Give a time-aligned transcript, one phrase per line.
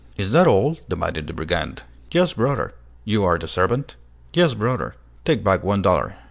[0.17, 1.83] "Is that all?" demanded the brigand.
[2.09, 2.73] "Yes, brother."
[3.05, 3.97] "You are the servant?"
[4.33, 6.15] "Yes, brother." "Take back one dollar.